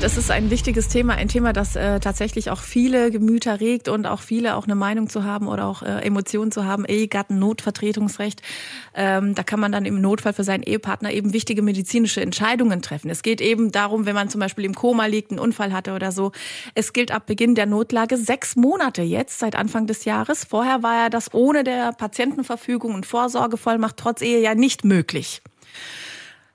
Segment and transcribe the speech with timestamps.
[0.00, 4.06] Das ist ein wichtiges Thema, ein Thema, das äh, tatsächlich auch viele Gemüter regt und
[4.06, 6.86] auch viele auch eine Meinung zu haben oder auch äh, Emotionen zu haben.
[6.86, 8.40] Ehegatten, Notvertretungsrecht.
[8.94, 13.10] Ähm, da kann man dann im Notfall für seinen Ehepartner eben wichtige medizinische Entscheidungen treffen.
[13.10, 16.12] Es geht eben darum, wenn man zum Beispiel im Koma liegt, einen Unfall hatte oder
[16.12, 16.32] so.
[16.74, 20.46] Es gilt ab Beginn der Notlage sechs Monate jetzt, seit Anfang des Jahres.
[20.46, 25.42] Vorher war ja das ohne der Patientenverfügung und Vorsorgevollmacht trotz Ehe ja nicht möglich.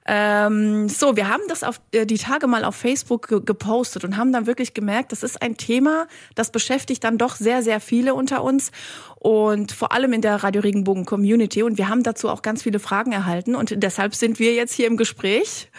[0.07, 4.17] Ähm, so, wir haben das auf äh, die Tage mal auf Facebook ge gepostet und
[4.17, 8.13] haben dann wirklich gemerkt, das ist ein Thema, das beschäftigt dann doch sehr, sehr viele
[8.13, 8.71] unter uns
[9.15, 11.63] und vor allem in der Radio Regenbogen Community.
[11.63, 14.85] Und wir haben dazu auch ganz viele Fragen erhalten und deshalb sind wir jetzt hier
[14.85, 15.69] im Gespräch.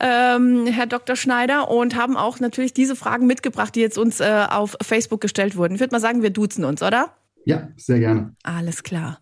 [0.00, 1.14] Ähm, Herr Dr.
[1.14, 5.56] Schneider, und haben auch natürlich diese Fragen mitgebracht, die jetzt uns äh, auf Facebook gestellt
[5.56, 5.74] wurden.
[5.74, 7.14] Ich würde mal sagen, wir duzen uns, oder?
[7.44, 8.34] Ja, sehr gerne.
[8.42, 9.20] Alles klar.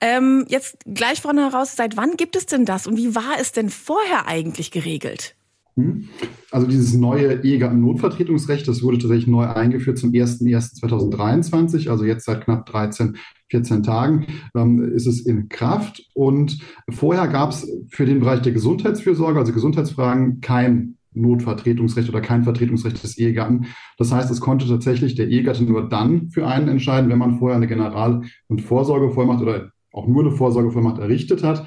[0.00, 3.52] Ähm, jetzt gleich vorne heraus, seit wann gibt es denn das und wie war es
[3.52, 5.34] denn vorher eigentlich geregelt?
[5.76, 6.08] Hm?
[6.50, 12.66] Also dieses neue Ehegatten-Notvertretungsrecht, das wurde tatsächlich neu eingeführt zum 01.01.2023, also jetzt seit knapp
[12.66, 13.16] 13,
[13.50, 16.02] 14 Tagen ähm, ist es in Kraft.
[16.14, 16.58] Und
[16.90, 23.02] vorher gab es für den Bereich der Gesundheitsfürsorge, also Gesundheitsfragen, kein Notvertretungsrecht oder kein Vertretungsrecht
[23.02, 23.66] des Ehegatten.
[23.98, 27.56] Das heißt, es konnte tatsächlich der Ehegatte nur dann für einen entscheiden, wenn man vorher
[27.56, 31.66] eine General- und Vorsorgevollmacht oder auch nur eine Vorsorgevollmacht errichtet hat.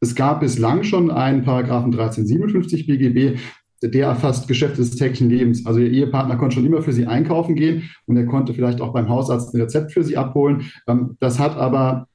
[0.00, 3.38] Es gab bislang schon einen Paragraphen 1357 BGB,
[3.82, 5.66] der erfasst Geschäfte des täglichen Lebens.
[5.66, 8.92] Also Ihr Ehepartner konnte schon immer für Sie einkaufen gehen und er konnte vielleicht auch
[8.92, 10.70] beim Hausarzt ein Rezept für Sie abholen.
[10.86, 12.06] Ähm, das hat aber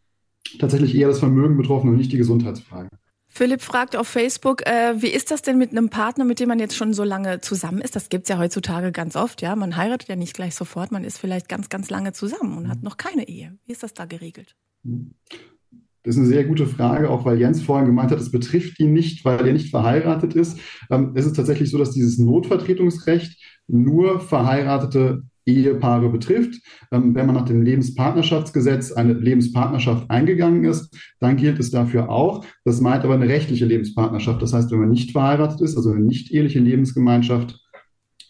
[0.59, 2.89] tatsächlich eher das Vermögen betroffen und nicht die Gesundheitsfrage.
[3.37, 6.57] Philipp fragt auf Facebook, äh, wie ist das denn mit einem Partner, mit dem man
[6.57, 7.93] jetzt schon so lange zusammen ist?
[7.93, 9.57] Das gibt's ja heutzutage ganz oft, ja.
[9.57, 12.81] Man heiratet ja nicht gleich sofort, man ist vielleicht ganz, ganz lange zusammen und hat
[12.81, 13.57] noch keine Ehe.
[13.65, 14.55] Wie ist das da geregelt?
[14.83, 18.93] Das ist eine sehr gute Frage, auch weil Jens vorhin gemeint hat, es betrifft ihn
[18.93, 20.57] nicht, weil er nicht verheiratet ist.
[20.89, 23.37] Ähm, es ist tatsächlich so, dass dieses Notvertretungsrecht
[23.67, 26.61] nur verheiratete Ehepaare betrifft.
[26.91, 32.45] Ähm, wenn man nach dem Lebenspartnerschaftsgesetz eine Lebenspartnerschaft eingegangen ist, dann gilt es dafür auch.
[32.63, 34.41] Das meint aber eine rechtliche Lebenspartnerschaft.
[34.41, 37.59] Das heißt, wenn man nicht verheiratet ist, also eine nicht eheliche Lebensgemeinschaft,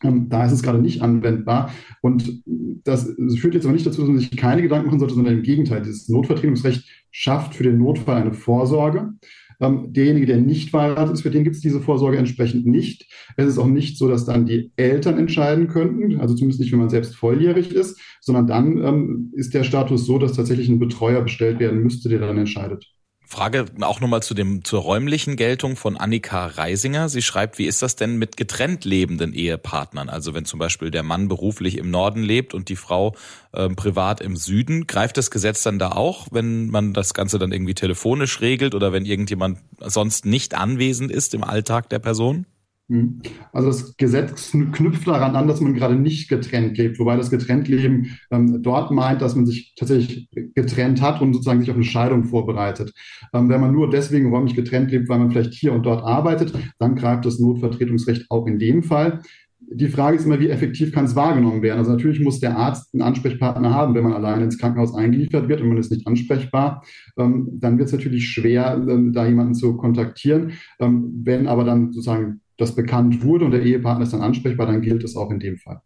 [0.03, 1.71] ähm, da ist es gerade nicht anwendbar.
[2.01, 2.43] Und
[2.83, 5.43] das führt jetzt aber nicht dazu, dass man sich keine Gedanken machen sollte, sondern im
[5.43, 5.81] Gegenteil.
[5.81, 9.13] Dieses Notvertretungsrecht schafft für den Notfall eine Vorsorge.
[9.61, 13.11] Ähm, derjenige, der nicht verheiratet ist, für den gibt es diese Vorsorge entsprechend nicht.
[13.37, 16.79] Es ist auch nicht so, dass dann die Eltern entscheiden könnten, also zumindest nicht, wenn
[16.79, 21.21] man selbst volljährig ist, sondern dann ähm, ist der Status so, dass tatsächlich ein Betreuer
[21.21, 22.85] bestellt werden müsste, der dann entscheidet.
[23.27, 27.09] Frage auch nochmal zu dem, zur räumlichen Geltung von Annika Reisinger.
[27.09, 30.09] Sie schreibt, wie ist das denn mit getrennt lebenden Ehepartnern?
[30.09, 33.15] Also wenn zum Beispiel der Mann beruflich im Norden lebt und die Frau
[33.51, 37.51] äh, privat im Süden, greift das Gesetz dann da auch, wenn man das Ganze dann
[37.51, 42.45] irgendwie telefonisch regelt oder wenn irgendjemand sonst nicht anwesend ist im Alltag der Person?
[42.87, 43.19] Hm.
[43.51, 48.17] Also das Gesetz knüpft daran an, dass man gerade nicht getrennt lebt, wobei das Getrenntleben
[48.29, 52.25] ähm, dort meint, dass man sich tatsächlich getrennt hat und sozusagen sich auf eine Scheidung
[52.25, 52.93] vorbereitet.
[53.33, 56.53] Ähm, wenn man nur deswegen räumlich getrennt lebt, weil man vielleicht hier und dort arbeitet,
[56.77, 59.21] dann greift das Notvertretungsrecht auch in dem Fall.
[59.67, 61.79] Die Frage ist immer, wie effektiv kann es wahrgenommen werden?
[61.79, 65.61] Also natürlich muss der Arzt einen Ansprechpartner haben, wenn man alleine ins Krankenhaus eingeliefert wird
[65.61, 66.83] und man ist nicht ansprechbar.
[67.17, 70.51] Ähm, dann wird es natürlich schwer, ähm, da jemanden zu kontaktieren.
[70.79, 74.81] Ähm, wenn aber dann sozusagen das bekannt wurde und der Ehepartner ist dann ansprechbar, dann
[74.81, 75.81] gilt es auch in dem Fall.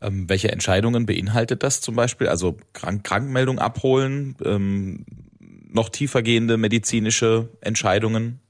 [0.00, 2.28] Ähm, welche Entscheidungen beinhaltet das zum Beispiel?
[2.28, 5.06] Also Krank Krankmeldung abholen, ähm,
[5.70, 8.40] noch tiefergehende medizinische Entscheidungen?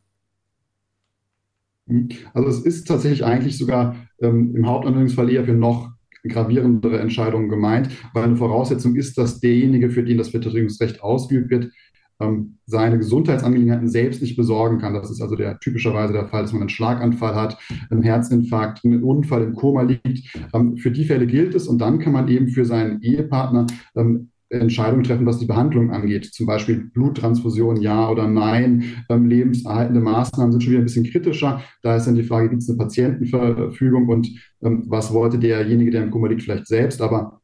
[1.88, 2.08] Hm.
[2.34, 5.90] Also es ist tatsächlich eigentlich sogar ähm, im Hauptanwendungsfall eher für noch
[6.28, 11.72] gravierendere Entscheidungen gemeint, weil eine Voraussetzung ist, dass derjenige, für den das Vertretungsrecht ausgeübt wird,
[12.20, 14.94] ähm, seine Gesundheitsangelegenheiten selbst nicht besorgen kann.
[14.94, 17.58] Das ist also der typischerweise der Fall, dass man einen Schlaganfall hat,
[17.90, 20.34] einen Herzinfarkt, einen Unfall im Koma liegt.
[20.52, 24.30] Ähm, für die Fälle gilt es und dann kann man eben für seinen Ehepartner ähm,
[24.48, 26.26] Entscheidungen treffen, was die Behandlung angeht.
[26.26, 28.84] Zum Beispiel Bluttransfusion, ja oder nein.
[29.08, 31.62] Ähm, lebenserhaltende Maßnahmen sind schon wieder ein bisschen kritischer.
[31.82, 34.28] Da ist dann die Frage, gibt es eine Patientenverfügung und
[34.62, 37.02] ähm, was wollte derjenige, der im Koma liegt, vielleicht selbst.
[37.02, 37.40] Aber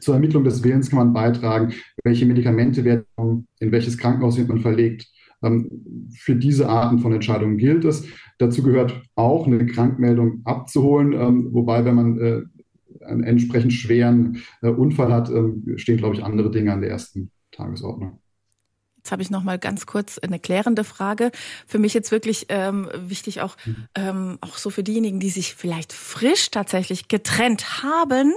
[0.00, 1.72] zur Ermittlung des Willens kann man beitragen,
[2.04, 5.06] welche Medikamente werden, in welches Krankenhaus wird man verlegt.
[5.42, 8.04] Ähm, für diese Arten von Entscheidungen gilt es.
[8.38, 12.42] Dazu gehört auch eine Krankmeldung abzuholen, ähm, wobei, wenn man äh,
[13.04, 17.30] einen entsprechend schweren äh, Unfall hat, ähm, stehen, glaube ich, andere Dinge an der ersten
[17.50, 18.18] Tagesordnung.
[18.98, 21.32] Jetzt habe ich noch mal ganz kurz eine klärende Frage.
[21.66, 23.76] Für mich jetzt wirklich ähm, wichtig auch mhm.
[23.96, 28.32] ähm, auch so für diejenigen, die sich vielleicht frisch tatsächlich getrennt haben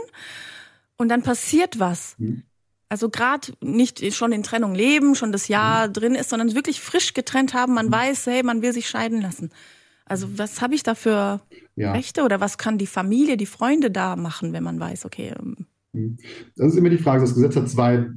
[0.98, 2.16] und dann passiert was.
[2.18, 2.44] Mhm.
[2.88, 5.94] Also gerade nicht schon in Trennung leben, schon das Jahr mhm.
[5.94, 7.74] drin ist, sondern wirklich frisch getrennt haben.
[7.74, 7.94] Man mhm.
[7.94, 9.52] weiß, hey, man will sich scheiden lassen.
[10.06, 11.42] Also was habe ich da für
[11.76, 11.92] ja.
[11.92, 15.34] Rechte oder was kann die Familie, die Freunde da machen, wenn man weiß, okay.
[15.96, 16.18] Mhm.
[16.56, 17.22] Das ist immer die Frage.
[17.22, 18.08] Das Gesetz hat zwei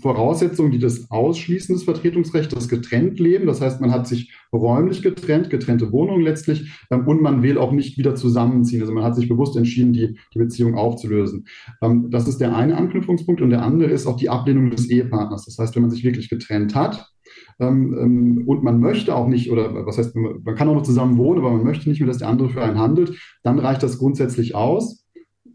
[0.00, 3.46] Voraussetzungen, die das ausschließen, das Vertretungsrecht, das getrennt leben.
[3.46, 7.70] Das heißt, man hat sich räumlich getrennt, getrennte Wohnungen letztlich, ähm, und man will auch
[7.70, 8.80] nicht wieder zusammenziehen.
[8.80, 11.46] Also man hat sich bewusst entschieden, die, die Beziehung aufzulösen.
[11.82, 13.40] Ähm, das ist der eine Anknüpfungspunkt.
[13.40, 15.44] Und der andere ist auch die Ablehnung des Ehepartners.
[15.44, 17.10] Das heißt, wenn man sich wirklich getrennt hat,
[17.60, 21.38] ähm, und man möchte auch nicht, oder was heißt, man kann auch noch zusammen wohnen,
[21.38, 24.56] aber man möchte nicht mehr, dass der andere für einen handelt, dann reicht das grundsätzlich
[24.56, 25.03] aus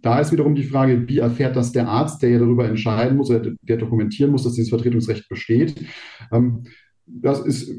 [0.01, 3.29] da ist wiederum die Frage, wie erfährt das der Arzt, der ja darüber entscheiden muss
[3.29, 5.75] oder der dokumentieren muss, dass dieses Vertretungsrecht besteht.
[6.31, 6.63] Ähm,
[7.05, 7.73] das ist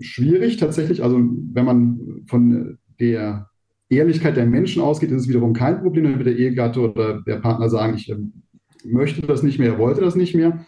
[0.00, 1.02] schwierig tatsächlich.
[1.02, 3.48] Also wenn man von der
[3.88, 7.70] Ehrlichkeit der Menschen ausgeht, ist es wiederum kein Problem, wenn der Ehegatte oder der Partner
[7.70, 8.42] sagen, ich ähm,
[8.84, 10.64] möchte das nicht mehr, wollte das nicht mehr.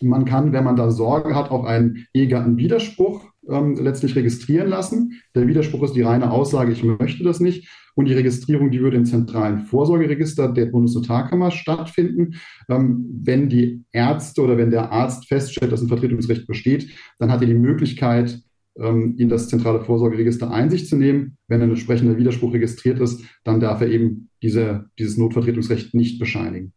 [0.00, 5.20] Man kann, wenn man da Sorge hat, auch einen Ehegattenwiderspruch ähm, letztlich registrieren lassen.
[5.34, 7.68] Der Widerspruch ist die reine Aussage, ich möchte das nicht.
[7.98, 12.36] Und die Registrierung, die würde im zentralen Vorsorgeregister der Bundesnotarkammer stattfinden.
[12.68, 17.40] Ähm, wenn die Ärzte oder wenn der Arzt feststellt, dass ein Vertretungsrecht besteht, dann hat
[17.40, 18.40] er die Möglichkeit,
[18.78, 21.38] ähm, in das zentrale Vorsorgeregister Einsicht zu nehmen.
[21.48, 26.72] Wenn ein entsprechender Widerspruch registriert ist, dann darf er eben diese, dieses Notvertretungsrecht nicht bescheinigen.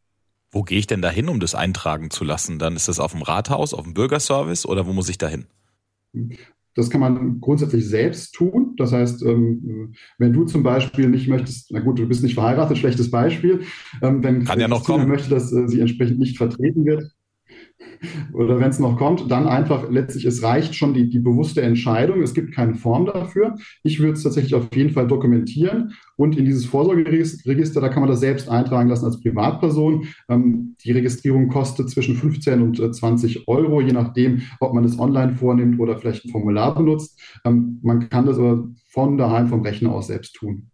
[0.50, 2.58] Wo gehe ich denn da hin, um das eintragen zu lassen?
[2.58, 5.46] Dann ist das auf dem Rathaus, auf dem Bürgerservice oder wo muss ich da hin?
[6.76, 8.76] Das kann man grundsätzlich selbst tun.
[8.78, 12.78] Das heißt, ähm, wenn du zum Beispiel nicht möchtest, na gut, du bist nicht verheiratet,
[12.78, 13.62] schlechtes Beispiel.
[14.02, 15.08] Ähm, wenn kann ja noch kommen.
[15.08, 17.12] möchte, dass äh, sie entsprechend nicht vertreten wird,
[18.34, 22.22] oder wenn es noch kommt, dann einfach letztlich, es reicht schon die, die bewusste Entscheidung.
[22.22, 23.56] Es gibt keine Form dafür.
[23.84, 28.10] Ich würde es tatsächlich auf jeden Fall dokumentieren und in dieses Vorsorgeregister, da kann man
[28.10, 30.08] das selbst eintragen lassen als Privatperson.
[30.30, 35.00] Ähm, die Registrierung kostet zwischen 15 und äh, 20 Euro, je nachdem, ob man es
[35.00, 37.20] online vornimmt oder vielleicht ein Formular benutzt.
[37.46, 40.71] Ähm, man kann das aber von daheim vom Rechner aus selbst tun.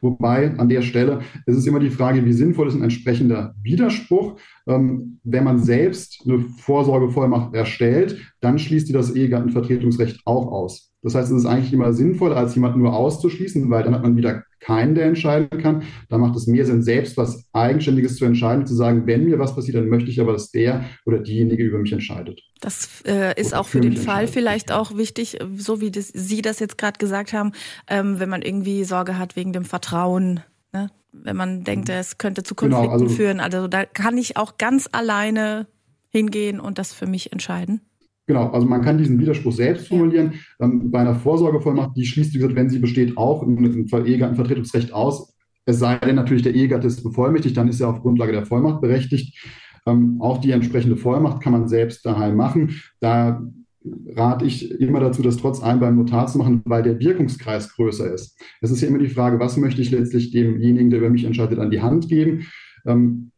[0.00, 4.38] Wobei an der Stelle ist es immer die Frage, wie sinnvoll ist ein entsprechender Widerspruch.
[4.66, 10.92] Ähm, wenn man selbst eine Vorsorgevollmacht erstellt, dann schließt die das Ehegattenvertretungsrecht auch aus.
[11.02, 14.16] Das heißt, es ist eigentlich immer sinnvoller, als jemanden nur auszuschließen, weil dann hat man
[14.16, 15.82] wieder keinen, der entscheiden kann.
[16.08, 19.54] Da macht es mehr Sinn, selbst was Eigenständiges zu entscheiden, zu sagen, wenn mir was
[19.54, 22.40] passiert, dann möchte ich aber, dass der oder diejenige über mich entscheidet.
[22.60, 26.42] Das äh, ist oder auch für den Fall vielleicht auch wichtig, so wie das, Sie
[26.42, 27.52] das jetzt gerade gesagt haben,
[27.88, 30.40] ähm, wenn man irgendwie Sorge hat wegen dem Vertrauen.
[30.72, 30.90] Ne?
[31.12, 31.94] Wenn man denkt, mhm.
[31.94, 33.40] es könnte zu genau, Konflikten genau, also, führen.
[33.40, 35.66] Also da kann ich auch ganz alleine
[36.08, 37.80] hingehen und das für mich entscheiden.
[38.26, 40.34] Genau, also man kann diesen Widerspruch selbst formulieren.
[40.60, 45.34] Ähm, bei einer Vorsorgevollmacht, die schließt, wie gesagt, wenn sie besteht, auch ein Ehegattenvertretungsrecht aus.
[45.64, 48.80] Es sei denn natürlich, der Ehegatte ist bevollmächtigt, dann ist er auf Grundlage der Vollmacht
[48.80, 49.36] berechtigt.
[49.86, 52.80] Ähm, auch die entsprechende Vollmacht kann man selbst daheim machen.
[53.00, 53.42] Da
[54.14, 58.12] rate ich immer dazu, das trotz allem beim Notar zu machen, weil der Wirkungskreis größer
[58.12, 58.38] ist.
[58.60, 61.58] Es ist ja immer die Frage, was möchte ich letztlich demjenigen, der über mich entscheidet,
[61.58, 62.46] an die Hand geben.
[62.86, 63.31] Ähm,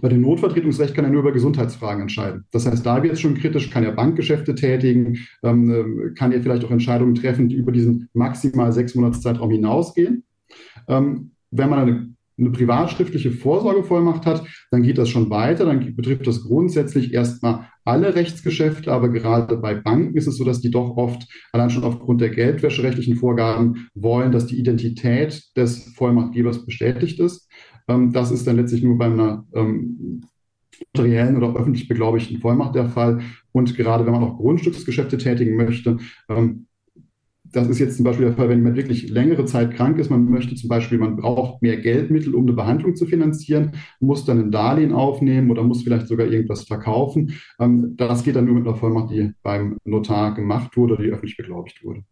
[0.00, 2.44] bei dem Notvertretungsrecht kann er nur über Gesundheitsfragen entscheiden.
[2.50, 6.42] Das heißt, da wird es schon kritisch, kann er Bankgeschäfte tätigen, ähm, äh, kann er
[6.42, 10.24] vielleicht auch Entscheidungen treffen, die über diesen maximal sechs Monatszeitraum hinausgehen.
[10.88, 15.66] Ähm, wenn man eine, eine privatschriftliche Vorsorgevollmacht hat, dann geht das schon weiter.
[15.66, 20.60] Dann betrifft das grundsätzlich erstmal alle Rechtsgeschäfte, aber gerade bei Banken ist es so, dass
[20.60, 26.64] die doch oft allein schon aufgrund der geldwäscherechtlichen Vorgaben wollen, dass die Identität des Vollmachtgebers
[26.64, 27.48] bestätigt ist.
[27.88, 30.22] Ähm, das ist dann letztlich nur bei einer ähm,
[30.94, 33.20] notariellen oder öffentlich beglaubigten Vollmacht der Fall.
[33.52, 35.98] Und gerade wenn man auch Grundstücksgeschäfte tätigen möchte,
[36.28, 36.66] ähm,
[37.52, 40.24] das ist jetzt zum Beispiel der Fall, wenn jemand wirklich längere Zeit krank ist, man
[40.30, 44.50] möchte zum Beispiel, man braucht mehr Geldmittel, um eine Behandlung zu finanzieren, muss dann ein
[44.50, 47.34] Darlehen aufnehmen oder muss vielleicht sogar irgendwas verkaufen.
[47.58, 51.36] Das geht dann nur mit einer Vollmacht, die beim Notar gemacht wurde oder die öffentlich
[51.36, 52.04] beglaubigt wurde.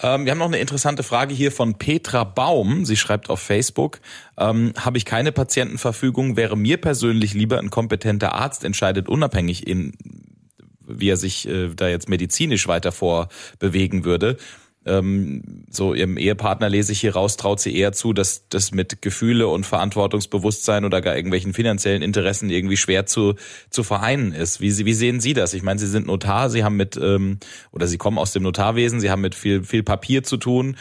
[0.00, 2.84] Ähm, wir haben noch eine interessante Frage hier von Petra Baum.
[2.84, 4.00] Sie schreibt auf Facebook,
[4.38, 9.92] ähm, habe ich keine Patientenverfügung, wäre mir persönlich lieber ein kompetenter Arzt entscheidet unabhängig in
[10.90, 14.38] wie er sich äh, da jetzt medizinisch weiter vorbewegen würde
[14.88, 19.02] ähm, so ihrem Ehepartner lese ich hier raus, traut sie eher zu, dass das mit
[19.02, 23.34] Gefühle und Verantwortungsbewusstsein oder gar irgendwelchen finanziellen Interessen irgendwie schwer zu,
[23.70, 24.60] zu vereinen ist.
[24.60, 25.54] Wie, wie sehen Sie das?
[25.54, 27.38] Ich meine, Sie sind Notar, Sie haben mit, ähm,
[27.70, 30.76] oder Sie kommen aus dem Notarwesen, Sie haben mit viel, viel Papier zu tun.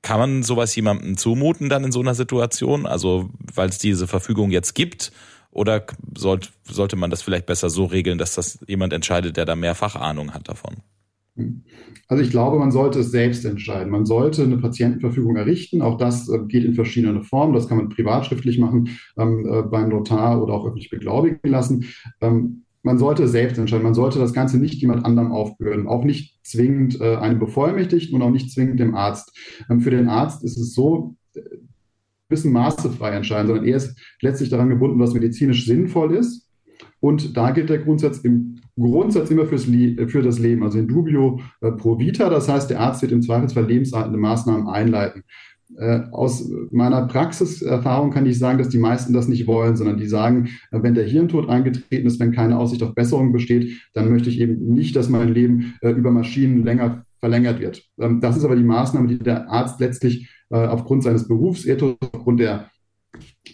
[0.00, 2.86] Kann man sowas jemandem zumuten dann in so einer Situation?
[2.86, 5.12] Also, weil es diese Verfügung jetzt gibt?
[5.50, 5.84] Oder
[6.16, 9.74] sollte, sollte man das vielleicht besser so regeln, dass das jemand entscheidet, der da mehr
[9.74, 10.76] Fachahnung hat davon?
[12.08, 13.90] Also ich glaube, man sollte es selbst entscheiden.
[13.90, 15.80] Man sollte eine Patientenverfügung errichten.
[15.80, 17.54] Auch das äh, geht in verschiedenen Formen.
[17.54, 21.86] Das kann man privatschriftlich machen, ähm, äh, beim Notar oder auch öffentlich beglaubigen lassen.
[22.20, 23.84] Ähm, man sollte selbst entscheiden.
[23.84, 28.22] Man sollte das Ganze nicht jemand anderem aufbürden, auch nicht zwingend äh, einem Bevollmächtigten und
[28.22, 29.32] auch nicht zwingend dem Arzt.
[29.70, 31.40] Ähm, für den Arzt ist es so, äh,
[32.28, 36.41] bisschen maßefrei entscheiden, sondern er ist letztlich daran gebunden, was medizinisch sinnvoll ist.
[37.02, 40.86] Und da gilt der Grundsatz im Grundsatz immer fürs Le für das Leben, also in
[40.86, 42.30] dubio äh, pro vita.
[42.30, 45.24] Das heißt, der Arzt wird im Zweifelsfall lebenserhaltende Maßnahmen einleiten.
[45.76, 50.06] Äh, aus meiner Praxiserfahrung kann ich sagen, dass die meisten das nicht wollen, sondern die
[50.06, 54.28] sagen, äh, wenn der Hirntod eingetreten ist, wenn keine Aussicht auf Besserung besteht, dann möchte
[54.28, 57.82] ich eben nicht, dass mein Leben äh, über Maschinen länger verlängert wird.
[57.98, 62.70] Ähm, das ist aber die Maßnahme, die der Arzt letztlich aufgrund seines Berufsethos, aufgrund der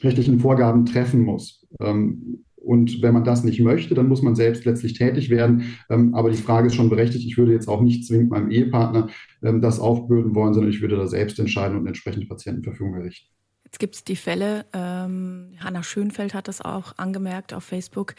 [0.03, 1.65] rechtlichen Vorgaben treffen muss.
[1.79, 5.77] Ähm, und wenn man das nicht möchte, dann muss man selbst letztlich tätig werden.
[5.89, 7.27] Ähm, aber die Frage ist schon berechtigt.
[7.27, 9.09] Ich würde jetzt auch nicht zwingend meinem Ehepartner
[9.43, 13.29] ähm, das aufbürden wollen, sondern ich würde da selbst entscheiden und entsprechende Patientenverfügung errichten.
[13.65, 18.15] Jetzt gibt es die Fälle, ähm, Hanna Schönfeld hat das auch angemerkt auf Facebook,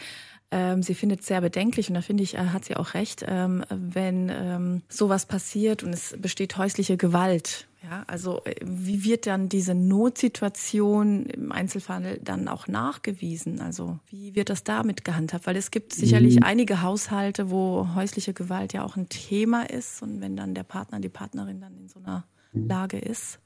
[0.51, 3.23] ähm, sie findet es sehr bedenklich und da finde ich, äh, hat sie auch recht,
[3.27, 7.68] ähm, wenn ähm, sowas passiert und es besteht häusliche Gewalt.
[7.81, 13.61] Ja, also äh, wie wird dann diese Notsituation im Einzelfall dann auch nachgewiesen?
[13.61, 15.47] Also wie wird das damit gehandhabt?
[15.47, 16.43] Weil es gibt sicherlich mhm.
[16.43, 20.99] einige Haushalte, wo häusliche Gewalt ja auch ein Thema ist und wenn dann der Partner,
[20.99, 22.67] die Partnerin dann in so einer mhm.
[22.67, 23.39] Lage ist.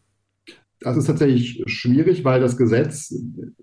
[0.84, 3.10] Das ist tatsächlich schwierig, weil das Gesetz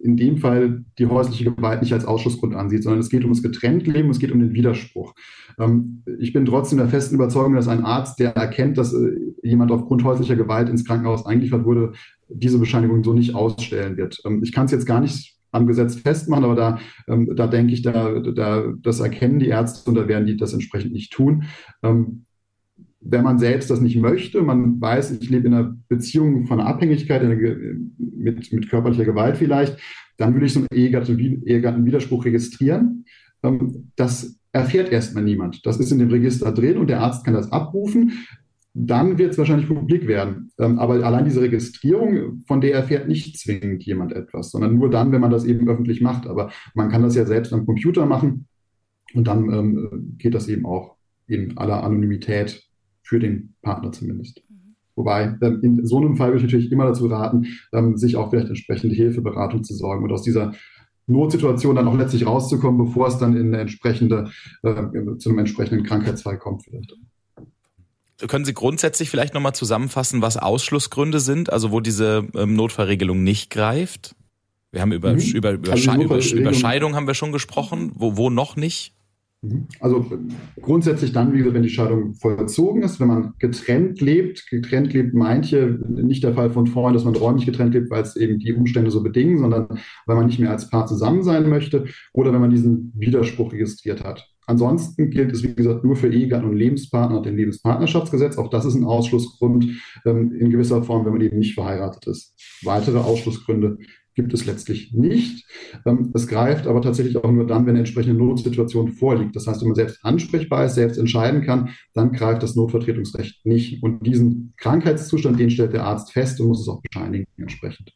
[0.02, 3.42] in dem Fall die häusliche Gewalt nicht als Ausschlussgrund ansieht, sondern es geht um das
[3.42, 5.14] Getrenntleben, es geht um den Widerspruch.
[5.58, 9.70] Ähm, ich bin trotzdem der festen Überzeugung, dass ein Arzt, der erkennt, dass äh, jemand
[9.70, 11.92] aufgrund häuslicher Gewalt ins Krankenhaus eingeliefert wurde,
[12.28, 14.20] diese Bescheinigung so nicht ausstellen wird.
[14.24, 17.74] Ähm, ich kann es jetzt gar nicht am Gesetz festmachen, aber da, ähm, da denke
[17.74, 21.44] ich, da, da, das erkennen die Ärzte und da werden die das entsprechend nicht tun
[23.00, 27.22] wenn man selbst das nicht möchte, man weiß, ich lebe in einer Beziehung von Abhängigkeit
[27.22, 29.78] einer, mit, mit körperlicher Gewalt vielleicht,
[30.18, 33.06] dann würde ich so einen Ehegattenwiderspruch registrieren.
[33.42, 35.64] Ähm, das erfährt erstmal niemand.
[35.64, 38.12] Das ist in dem Register drin und der Arzt kann das abrufen.
[38.74, 40.52] Dann wird es wahrscheinlich publik werden.
[40.58, 45.10] Ähm, aber allein diese Registrierung, von der erfährt nicht zwingend jemand etwas, sondern nur dann,
[45.10, 46.26] wenn man das eben öffentlich macht.
[46.26, 48.46] Aber man kann das ja selbst am Computer machen
[49.14, 52.69] und dann ähm, geht das eben auch in aller Anonymität
[53.10, 54.40] für den Partner zumindest.
[54.48, 54.76] Mhm.
[54.94, 58.30] Wobei, ähm, in so einem Fall würde ich natürlich immer dazu raten, ähm, sich auch
[58.30, 60.54] vielleicht entsprechende Hilfeberatung zu sorgen und aus dieser
[61.08, 64.30] Notsituation dann auch letztlich rauszukommen, bevor es dann in eine entsprechende,
[64.62, 64.74] äh,
[65.18, 66.94] zu einem entsprechenden Krankheitsfall kommt vielleicht.
[68.28, 73.50] Können Sie grundsätzlich vielleicht nochmal zusammenfassen, was Ausschlussgründe sind, also wo diese ähm, Notfallregelung nicht
[73.50, 74.14] greift?
[74.70, 75.20] Wir haben über, mhm.
[75.20, 78.94] über, über, also über, über Scheidung haben wir schon gesprochen, wo, wo noch nicht?
[79.42, 79.68] Mhm.
[79.80, 80.04] Also
[80.60, 85.46] grundsätzlich dann, wie wenn die Scheidung vollzogen ist, wenn man getrennt lebt, getrennt lebt meint
[85.46, 88.52] hier nicht der Fall von vorhin, dass man räumlich getrennt lebt, weil es eben die
[88.52, 89.66] Umstände so bedingen, sondern
[90.06, 94.04] weil man nicht mehr als Paar zusammen sein möchte oder wenn man diesen Widerspruch registriert
[94.04, 94.28] hat.
[94.50, 98.36] Ansonsten gilt es, wie gesagt, nur für Ehegatten und Lebenspartner dem Lebenspartnerschaftsgesetz.
[98.36, 99.64] Auch das ist ein Ausschlussgrund
[100.04, 102.34] ähm, in gewisser Form, wenn man eben nicht verheiratet ist.
[102.64, 103.78] Weitere Ausschlussgründe
[104.20, 105.46] gibt es letztlich nicht.
[105.86, 109.34] Ähm, es greift aber tatsächlich auch nur dann, wenn eine entsprechende Notsituation vorliegt.
[109.34, 113.82] Das heißt, wenn man selbst ansprechbar ist, selbst entscheiden kann, dann greift das Notvertretungsrecht nicht.
[113.82, 117.92] Und diesen Krankheitszustand, den stellt der Arzt fest und muss es auch bescheinigen entsprechend.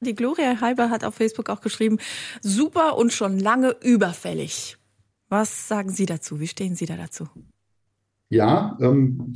[0.00, 1.98] Die Gloria Halber hat auf Facebook auch geschrieben,
[2.42, 4.76] super und schon lange überfällig.
[5.28, 6.40] Was sagen Sie dazu?
[6.40, 7.28] Wie stehen Sie da dazu?
[8.28, 9.34] Ja, ähm,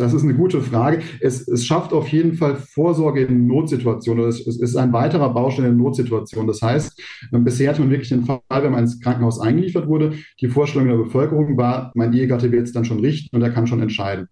[0.00, 1.00] das ist eine gute Frage.
[1.20, 4.26] Es, es schafft auf jeden Fall Vorsorge in Notsituationen.
[4.26, 6.46] Es, es ist ein weiterer Baustein in Notsituationen.
[6.46, 10.48] Das heißt, bisher hatte man wirklich den Fall, wenn man ins Krankenhaus eingeliefert wurde, die
[10.48, 13.80] Vorstellung der Bevölkerung war, mein Ehegatte wird es dann schon richten und er kann schon
[13.82, 14.28] entscheiden.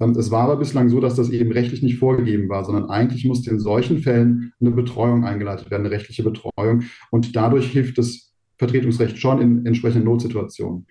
[0.00, 3.24] Ähm, es war aber bislang so, dass das eben rechtlich nicht vorgegeben war, sondern eigentlich
[3.24, 6.84] musste in solchen Fällen eine Betreuung eingeleitet werden, eine rechtliche Betreuung.
[7.10, 10.86] Und dadurch hilft das Vertretungsrecht schon in entsprechenden Notsituationen.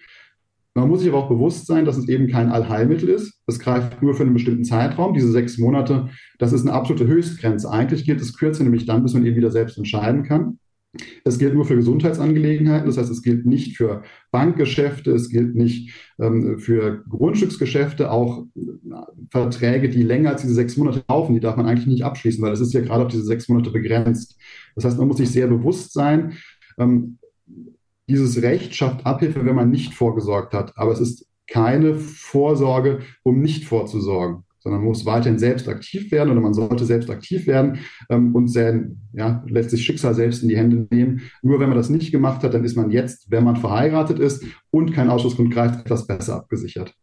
[0.76, 3.42] Man muss sich aber auch bewusst sein, dass es eben kein Allheilmittel ist.
[3.48, 5.14] Es greift nur für einen bestimmten Zeitraum.
[5.14, 7.70] Diese sechs Monate, das ist eine absolute Höchstgrenze.
[7.70, 10.60] Eigentlich gilt es kürzer, nämlich dann, bis man eben wieder selbst entscheiden kann.
[11.24, 15.92] Es gilt nur für Gesundheitsangelegenheiten, das heißt, es gilt nicht für Bankgeschäfte, es gilt nicht
[16.20, 18.96] ähm, für Grundstücksgeschäfte, auch äh,
[19.30, 22.54] Verträge, die länger als diese sechs Monate laufen, die darf man eigentlich nicht abschließen, weil
[22.54, 24.40] es ist ja gerade auf diese sechs Monate begrenzt.
[24.76, 26.34] Das heißt, man muss sich sehr bewusst sein,
[26.80, 27.19] ähm,
[28.10, 30.74] dieses Recht schafft Abhilfe, wenn man nicht vorgesorgt hat.
[30.76, 36.30] Aber es ist keine Vorsorge, um nicht vorzusorgen, sondern man muss weiterhin selbst aktiv werden
[36.30, 40.58] oder man sollte selbst aktiv werden ähm, und sein, ja, letztlich Schicksal selbst in die
[40.58, 41.22] Hände nehmen.
[41.42, 44.44] Nur wenn man das nicht gemacht hat, dann ist man jetzt, wenn man verheiratet ist
[44.72, 46.94] und kein Ausschlussgrund greift, etwas besser abgesichert.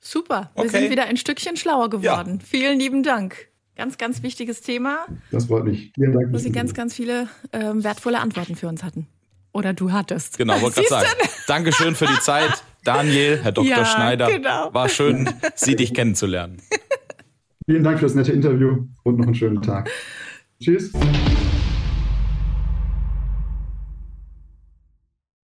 [0.00, 0.80] Super, wir okay.
[0.80, 2.38] sind wieder ein Stückchen schlauer geworden.
[2.40, 2.44] Ja.
[2.44, 3.48] Vielen lieben Dank.
[3.76, 5.06] Ganz, ganz wichtiges Thema.
[5.32, 5.92] Das freut mich.
[5.94, 6.32] Vielen Dank.
[6.32, 9.08] Wo Sie ganz, ganz viele ähm, wertvolle Antworten für uns hatten.
[9.54, 10.36] Oder du hattest.
[10.36, 11.30] Genau, wollte gerade sagen.
[11.46, 12.64] Dankeschön für die Zeit.
[12.82, 13.68] Daniel, Herr Dr.
[13.68, 14.26] Ja, Schneider.
[14.30, 14.74] Genau.
[14.74, 16.60] War schön, Sie dich kennenzulernen.
[17.64, 19.88] Vielen Dank für das nette Interview und noch einen schönen Tag.
[20.60, 20.92] Tschüss.